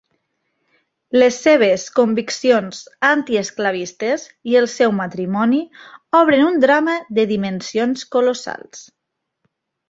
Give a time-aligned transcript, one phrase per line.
[1.23, 5.61] Les seves conviccions antiesclavistes i el seu matrimoni
[6.21, 8.83] obren un drama de dimensions colossals.